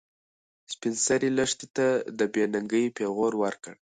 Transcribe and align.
سپین 0.73 0.95
سرې 1.05 1.29
لښتې 1.37 1.67
ته 1.75 1.87
د 2.19 2.21
بې 2.33 2.43
ننګۍ 2.53 2.85
پېغور 2.97 3.33
ورکړ. 3.43 3.73